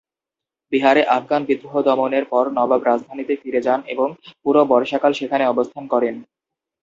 বিহারে 0.71 1.01
আফগান 1.17 1.41
বিদ্রোহ 1.49 1.75
দমনের 1.87 2.25
পর 2.25 2.43
নবাব 2.57 2.81
রাজধানীতে 2.83 3.33
ফিরে 3.41 3.61
যান 3.67 3.79
এবং 3.93 4.07
পুরো 4.43 4.61
বর্ষাকাল 4.71 5.11
সেখানে 5.13 5.43
অবস্থান 5.47 5.83
করেন। 5.93 6.15